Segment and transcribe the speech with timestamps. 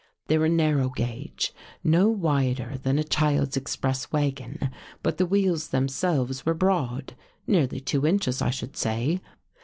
[0.29, 1.53] They were narrow gauge,
[1.83, 4.71] no wider than a child's express wagon,
[5.03, 7.13] but the wheels themselves were broad,
[7.45, 9.21] nearly two inches, I should say.